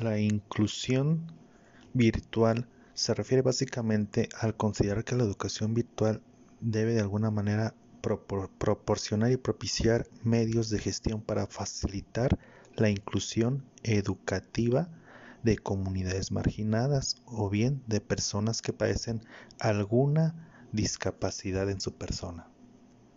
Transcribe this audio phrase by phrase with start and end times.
[0.00, 1.26] La inclusión
[1.92, 6.20] virtual se refiere básicamente al considerar que la educación virtual
[6.60, 12.38] debe de alguna manera proporcionar y propiciar medios de gestión para facilitar
[12.74, 14.88] la inclusión educativa
[15.42, 19.22] de comunidades marginadas o bien de personas que padecen
[19.60, 20.34] alguna
[20.72, 22.48] discapacidad en su persona.